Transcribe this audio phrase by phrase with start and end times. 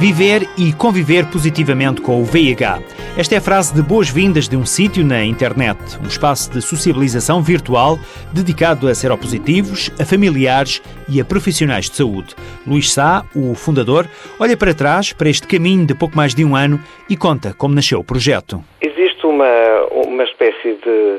[0.00, 2.78] Viver e conviver positivamente com o VIH.
[3.18, 7.42] Esta é a frase de boas-vindas de um sítio na internet, um espaço de sociabilização
[7.42, 7.98] virtual
[8.32, 10.80] dedicado a seropositivos, a familiares
[11.12, 12.36] e a profissionais de saúde.
[12.64, 14.06] Luís Sá, o fundador,
[14.38, 16.78] olha para trás, para este caminho de pouco mais de um ano
[17.10, 18.62] e conta como nasceu o projeto.
[18.80, 21.18] Existe uma, uma espécie de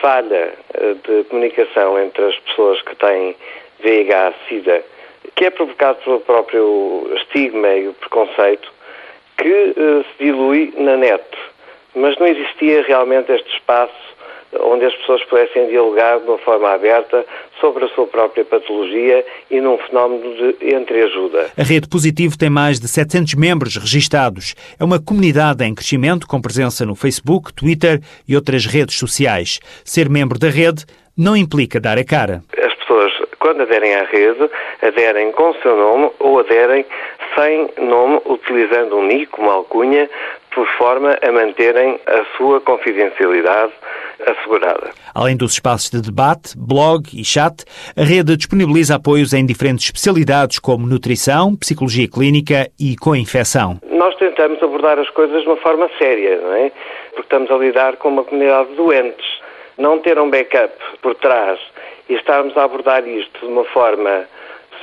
[0.00, 3.34] falha eh, de comunicação entre as pessoas que têm
[3.82, 4.84] VIH-Sida
[5.36, 8.70] que é provocado pelo próprio estigma e o preconceito
[9.38, 11.24] que uh, se dilui na net.
[11.94, 14.10] Mas não existia realmente este espaço
[14.58, 17.24] onde as pessoas pudessem dialogar de uma forma aberta
[17.60, 21.50] sobre a sua própria patologia e num fenómeno de entreajuda.
[21.56, 24.54] A Rede Positivo tem mais de 700 membros registados.
[24.78, 29.60] É uma comunidade em crescimento com presença no Facebook, Twitter e outras redes sociais.
[29.84, 30.84] Ser membro da rede
[31.16, 32.42] não implica dar a cara.
[33.50, 34.48] Quando aderem à rede,
[34.80, 36.86] aderem com o seu nome ou aderem
[37.34, 40.08] sem nome, utilizando um nick, uma alcunha,
[40.54, 43.72] por forma a manterem a sua confidencialidade
[44.24, 44.90] assegurada.
[45.12, 47.64] Além dos espaços de debate, blog e chat,
[47.96, 53.80] a rede disponibiliza apoios em diferentes especialidades como nutrição, psicologia clínica e co-infecção.
[53.90, 56.70] Nós tentamos abordar as coisas de uma forma séria, não é?
[57.16, 59.26] Porque estamos a lidar com uma comunidade de doentes.
[59.76, 61.58] Não ter um backup por trás
[62.10, 64.26] e estarmos a abordar isto de uma forma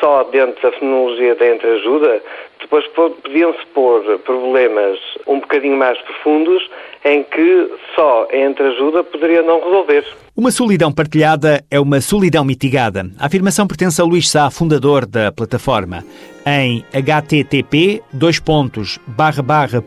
[0.00, 2.22] só dentro da fenomenologia da entreajuda,
[2.60, 6.62] depois podiam-se pôr problemas um bocadinho mais profundos
[7.04, 10.04] em que só a entreajuda poderia não resolver.
[10.36, 13.10] Uma solidão partilhada é uma solidão mitigada.
[13.18, 16.04] A afirmação pertence a Luís Sá, fundador da plataforma.
[16.46, 18.02] Em http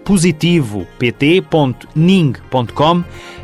[0.03, 2.53] positivo pt.ning.com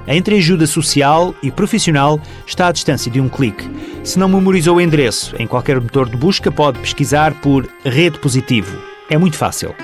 [0.10, 3.64] a entreajuda social e profissional está à distância de um clique.
[4.10, 8.76] Se não memorizou o endereço, em qualquer motor de busca pode pesquisar por Rede Positivo.
[9.08, 9.76] É muito fácil.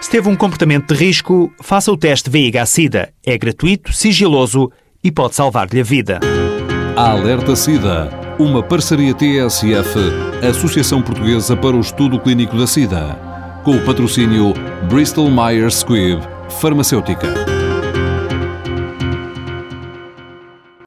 [0.00, 3.08] Se teve um comportamento de risco, faça o teste VIH-Sida.
[3.26, 4.70] É gratuito, sigiloso
[5.02, 6.20] e pode salvar-lhe a vida.
[6.94, 9.98] Alerta SIDA, uma parceria TSF,
[10.48, 13.18] Associação Portuguesa para o Estudo Clínico da SIDA,
[13.64, 14.54] com o patrocínio
[14.88, 16.22] Bristol Myers Squibb,
[16.60, 17.57] Farmacêutica.